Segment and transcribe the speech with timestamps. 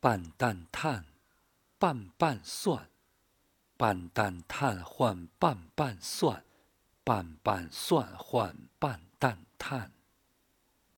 [0.00, 1.04] 半蛋炭，
[1.78, 2.88] 半半蒜，
[3.76, 6.42] 半蛋炭，换半半蒜，
[7.04, 9.92] 半半蒜，换半蛋炭。